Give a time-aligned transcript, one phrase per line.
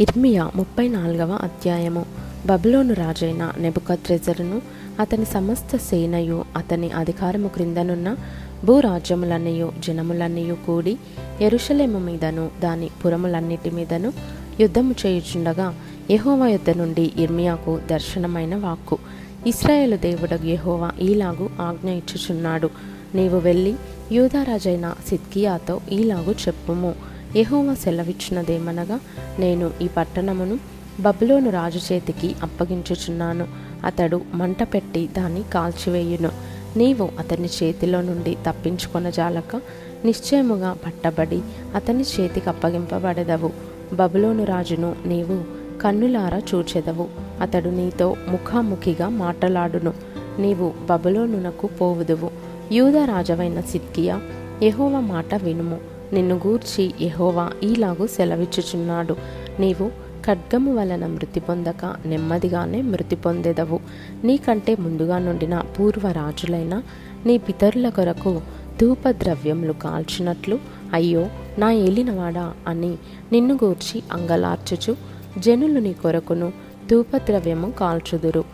[0.00, 2.04] ఇర్మియా ముప్పై నాలుగవ అధ్యాయము.
[2.46, 4.62] బబులోను రాజైన నెబుకద్రెజరును
[5.00, 8.16] అతని సమస్త సేనయు అతని అధికారము క్రిందనున్న
[8.64, 10.96] భూరాజ్యములన్నయు జనములన్నయు కూడి
[11.40, 14.12] ఎరుషలేము మీదను దాని పురములన్నిటి మీదను
[14.60, 15.74] యుద్ధము చేయుచుండగా
[16.10, 18.98] యహోవా యుద్ధ నుండి ఇర్మియాకు దర్శనమైన వాక్కు.
[19.46, 22.70] ఇస్రాయేలు దేవుడగు యెహోవా ఈలాగు ఆజ్ఞ ఇచ్చుచున్నాడు.
[23.14, 23.74] నీవు వెళ్ళి
[24.12, 27.17] యూదారాజైన సిద్కియాతో ఈలాగు చెప్పుము.
[27.36, 29.00] యెహోవా సెలవిచ్చినదేమనగా
[29.38, 30.58] నేను ఈ పట్టణమును
[31.00, 33.46] బబులోను రాజు చేతికి అప్పగించుచున్నాను.
[33.84, 36.30] అతడు మంట పెట్టి దాన్ని కాల్చివేయును.
[36.76, 39.56] నీవు అతని చేతిలో నుండి తప్పించుకొనజాలక
[40.04, 41.40] నిశ్చయముగా పట్టబడి
[41.74, 43.50] అతని చేతికి అప్పగింపబడెదవు.
[43.92, 45.44] బబులోను రాజును నీవు
[45.80, 47.08] కన్నులారా చూచెదవు.
[47.40, 49.92] అతడు నీతో ముఖాముఖిగా మాట్లాడును.
[50.38, 52.30] నీవు బబులోనునకు పోవుదువు.
[52.72, 54.20] యూదా రాజవైన సిద్కియా
[54.62, 55.97] యహోవ మాట వినుము.
[56.12, 59.16] నిన్ను గూర్చి యహోవా ఈలాగు సెలవిచ్చుచున్నాడు.
[59.60, 63.80] నీవు ఖడ్గము వలన మృతి పొందక నెమ్మదిగానే మృతి పొందెదవు.
[64.24, 66.82] నీకంటే ముందుగా నుండిన పూర్వ రాజులైన
[67.26, 68.40] నీ పితరుల కొరకు
[68.80, 70.58] ధూపద్రవ్యములు కాల్చినట్లు
[70.92, 71.26] అయ్యో
[71.58, 72.94] నా ఏలినవాడా అని
[73.32, 74.96] నిన్ను గూర్చి అంగలార్చుచు
[75.38, 76.52] జనులు నీ కొరకును
[76.90, 78.44] ధూపద్రవ్యము కాల్చుదురు.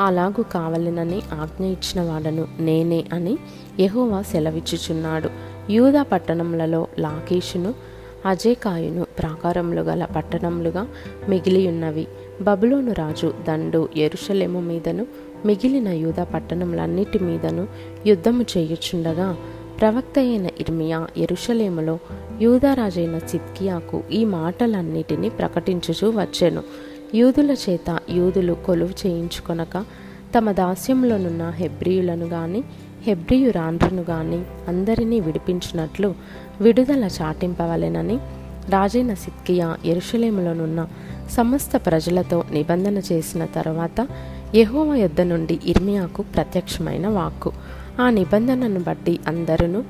[0.00, 3.38] అలాగు కావలెనని ఆజ్ఞ ఇచ్చిన వాడను నేనే అని
[3.80, 5.30] యహోవా సెలవిచ్చుచున్నాడు.
[5.70, 7.74] యూదా పట్టణములలో లాకేషును
[8.26, 10.82] అజేకాయును ప్రాకారములు గల పట్టణములుగా
[11.28, 12.06] మిగిలియున్నవి.
[12.42, 15.06] బబులోను రాజు దండు ఎరుషలేము మీదను
[15.44, 17.68] మిగిలిన యూదా పట్టణములన్నిటి మీదను
[18.06, 19.36] యుద్ధము చేయుచుండగా
[19.80, 21.98] ప్రవక్త అయిన ఇర్మియా ఎరుషలేములో
[22.40, 26.62] యూదారాజైన సిద్కియాకు ఈ మాటలన్నిటినీ ప్రకటించుచూ వచ్చెను.
[27.14, 29.84] యూదుల చేత యూదులు కొలువు చేయించుకొనక
[30.38, 32.64] తమ దాస్యంలోనున్న హెబ్రియులను గాని
[33.02, 36.14] హెబ్రియురాండ్రును గాని అందరినీ విడిపించినట్లు
[36.60, 38.18] విడుదల చాటింపవలెనని
[38.68, 40.86] రాజైన సిద్కియా ఎరుషలేములోనున్న
[41.30, 44.08] సమస్త ప్రజలతో నిబంధన చేసిన తర్వాత
[44.54, 47.52] యహోవ యొద్ద నుండి ఇర్మియాకు ప్రత్యక్షమైన వాక్కు.
[48.00, 49.82] ఆ నిబంధనను బట్టి అందరూ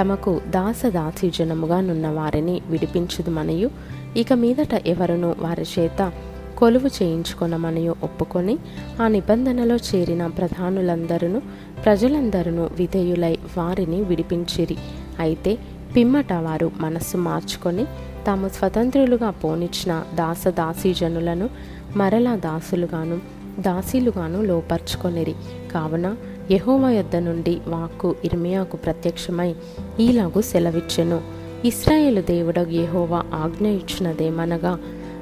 [0.00, 3.70] తమకు దాసదాసీజనముగా నున్న వారిని విడిపించుదుమనియు.
[4.16, 6.12] ఇక మీదట ఎవరునూ వారి చేత
[6.58, 8.58] కొలువు చేయించుకొనమని ఒప్పుకొని
[9.02, 11.40] ఆ నిబంధనలో చేరిన ప్రధానులందరూ
[11.84, 14.76] ప్రజలందరూ విధేయులై వారిని విడిపించిరి.
[15.18, 15.58] అయితే
[15.96, 17.84] పిమ్మట వారు మనస్సు మార్చుకొని
[18.26, 21.50] తాము స్వతంత్రులుగా పోనిచ్చిన దాసదాసీజనులను
[21.96, 23.18] మరలా దాసులుగాను
[23.60, 25.34] దాసీలుగాను లోపర్చుకొనిరి.
[25.72, 26.16] కావున
[26.50, 29.54] యెహోవా యొద్ద నుండి వాక్కు ఇర్మియాకు ప్రత్యక్షమై
[30.00, 31.20] ఈలాగు సెలవిచ్చెను.
[31.64, 34.78] ఇస్రాయేలు దేవుడ యహోవా ఆజ్ఞ ఇచ్చినదేమనగా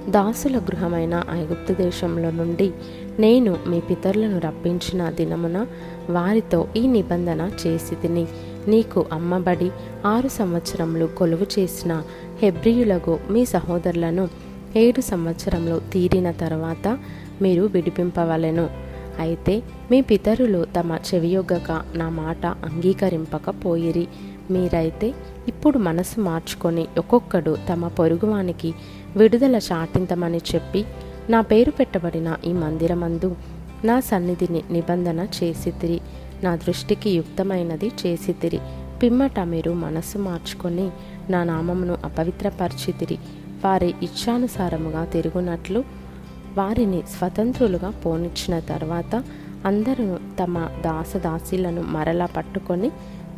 [0.09, 2.73] దాసుల గృహమైన ఐగుప్తు దేశంలో నుండి
[3.19, 5.67] నేను మీ పితరులను రప్పించిన దినమున
[6.11, 8.27] వారితో ఈ నిబంధన చేసి తిని
[8.69, 9.71] నీకు అమ్మబడి
[10.07, 12.03] ఆరు సంవత్సరములు కొలువు చేసిన
[12.43, 14.29] హెబ్రియులకు మీ సహోదరులను
[14.77, 16.99] ఏడు సంవత్సరంలో తీరిన తర్వాత
[17.43, 18.71] మీరు విడిపింపవలెను.
[19.21, 24.09] అయితే మీ పితరులు తమ చెవియొగ్గక నా మాట అంగీకరింపకపోయిరి.
[24.51, 25.15] మీరైతే
[25.49, 28.75] ఇప్పుడు మనసు మార్చుకొని ఒక్కొక్కడు తమ పొరుగువానికి
[29.17, 30.85] విడుదల చాటింతమని చెప్పి
[31.31, 33.37] నా పేరు పెట్టబడిన ఈ మందిరమందు
[33.85, 36.01] నా సన్నిధిని నిబంధన చేసితిరి.
[36.43, 38.61] నా దృష్టికి యుక్తమైనది చేసితిరి.
[39.03, 40.91] పిమ్మట మీరు మనస్సు మార్చుకొని
[41.31, 43.19] నా నామమును అపవిత్రపరిచితిరి.
[43.65, 45.85] వారి ఇచ్ఛానుసారముగా తిరుగునట్లు
[46.57, 49.25] వారిని స్వతంత్రులుగా పోనిచ్చిన తర్వాత
[49.65, 52.91] అందరూ తమ దాసదాసీలను మరలా పట్టుకొని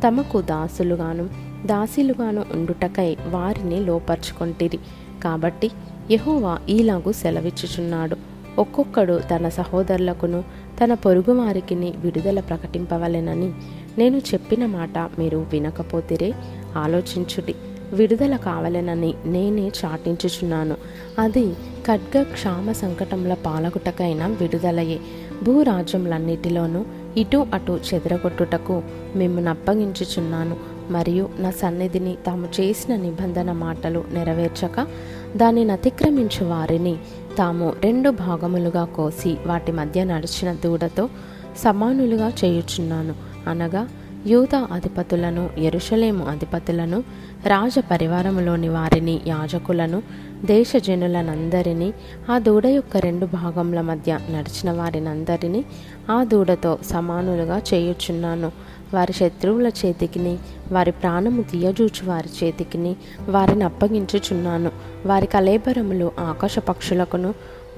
[0.07, 1.29] తమకు దాసులుగాను
[1.65, 4.79] దాసీలుగాను ఉండుటకై వారిని లోపర్చుకొంటిరి.
[5.23, 5.71] కాబట్టి
[6.11, 8.15] యహోవా ఈలాగు సెలవిచ్చుచున్నాడు.
[8.59, 10.43] ఒక్కొక్కడు తన సహోదరులకును
[10.83, 13.53] తన పొరుగువారికిని విడుదల ప్రకటింపవలెనని
[13.97, 16.33] నేను చెప్పిన మాట మీరు వినకపోతేరే
[16.77, 17.55] ఆలోచించుటి
[17.93, 20.75] విడుదల కావలెనని నేనే చాటించుచున్నాను.
[21.19, 21.53] అది
[21.87, 24.99] ఖడ్గ క్షామ సంకటముల పాలగుటకైన విడుదలయే.
[25.43, 26.85] భూరాజ్యములన్నిటిలోనూ
[27.19, 28.83] ఇటు అటు చెదరగొట్టుటకు
[29.15, 30.55] మిమ్మల్ని అప్పగించుచున్నాను.
[30.89, 34.87] మరియు నా సన్నిధిని తాము చేసిన నిబంధన మాటలు నెరవేర్చక
[35.35, 36.97] దానిని అతిక్రమించు వారిని
[37.37, 41.09] తాము రెండు భాగములుగా కోసి వాటి మధ్య నడిచిన దూడతో
[41.57, 43.13] సమానులుగా చేయుచున్నాను.
[43.47, 43.87] అనగా
[44.27, 47.03] యూదా అధిపతులను ఎరుషలేము అధిపతులను
[47.47, 50.03] రాజ పరివారములోని వారిని యాజకులను
[50.45, 51.93] దేశజనులనందరినీ
[52.31, 55.65] ఆ దూడ యొక్క రెండు భాగముల మధ్య నడిచిన వారినందరినీ
[56.11, 58.51] ఆ దూడతో సమానులుగా చేయుచున్నాను.
[58.93, 60.37] వారి శత్రువుల చేతికిని
[60.71, 62.95] వారి ప్రాణము తీయజూచు వారి చేతికిని
[63.29, 64.71] వారిని అప్పగించుచున్నాను.
[65.05, 67.33] వారి కలేబరములు ఆకాశ పక్షులకును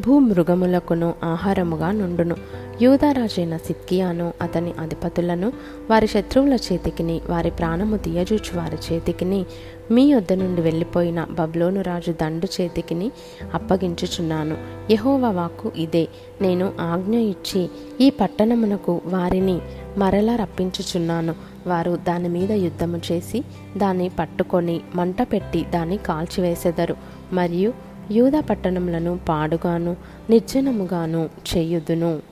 [0.07, 2.35] భూమృగములకును ఆహారముగా నుండును.
[2.81, 5.53] యూదారాజైన సిద్కియాను అతని అధిపతులను
[5.89, 9.45] వారి శత్రువుల చేతికిని వారి ప్రాణము తీయజూచు వారి చేతికిని
[9.91, 13.11] మీ యొద్ద నుండి వెళ్ళిపోయిన బబ్లోను రాజు దండు చేతికిని
[13.53, 14.57] అప్పగించుచున్నాను.
[14.91, 16.07] యహోవా వాక్కు ఇదే
[16.41, 17.69] నేను ఆజ్ఞ ఇచ్చి
[18.01, 19.59] ఈ పట్టణమునకు వారిని
[19.97, 21.35] మరలా రప్పించుచున్నాను.
[21.67, 23.43] వారు దాని మీద యుద్ధము చేసి
[23.77, 26.95] దాన్ని పట్టుకొని మంట పెట్టి దాన్ని కాల్చివేసెదరు.
[27.33, 27.73] మరియు
[28.11, 29.95] యూదా పట్టణములను పాడుగాను
[30.29, 32.30] నిర్జనముగాను చేయుదును.